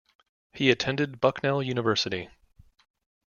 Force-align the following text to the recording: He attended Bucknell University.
He 0.51 0.71
attended 0.71 1.21
Bucknell 1.21 1.61
University. 1.61 2.27